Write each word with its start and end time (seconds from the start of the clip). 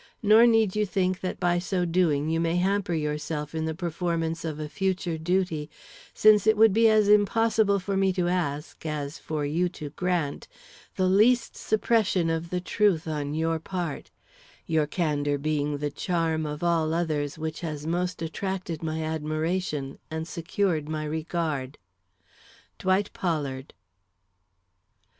Nor 0.23 0.47
need 0.47 0.75
you 0.75 0.83
think 0.83 1.19
that 1.21 1.39
by 1.39 1.59
so 1.59 1.85
doing 1.85 2.27
you 2.27 2.39
may 2.39 2.55
hamper 2.55 2.95
yourself 2.95 3.53
in 3.53 3.65
the 3.65 3.75
performance 3.75 4.43
of 4.43 4.59
a 4.59 4.67
future 4.67 5.15
duty; 5.15 5.69
since 6.11 6.47
it 6.47 6.57
would 6.57 6.73
be 6.73 6.89
as 6.89 7.07
impossible 7.07 7.77
for 7.77 7.95
me 7.95 8.11
to 8.13 8.27
ask, 8.27 8.83
as 8.83 9.19
for 9.19 9.45
you 9.45 9.69
to 9.69 9.91
grant, 9.91 10.47
the 10.95 11.05
least 11.05 11.55
suppression 11.55 12.31
of 12.31 12.49
the 12.49 12.59
truth 12.59 13.07
on 13.07 13.35
your 13.35 13.59
part; 13.59 14.09
your 14.65 14.87
candor 14.87 15.37
being 15.37 15.77
the 15.77 15.91
charm 15.91 16.47
of 16.47 16.63
all 16.63 16.95
others 16.95 17.37
which 17.37 17.59
has 17.61 17.85
most 17.85 18.23
attracted 18.23 18.81
my 18.81 19.03
admiration 19.03 19.99
and 20.09 20.27
secured 20.27 20.89
my 20.89 21.03
regard. 21.03 21.77
DWIGHT 22.79 23.13
POLLARD. 23.13 23.75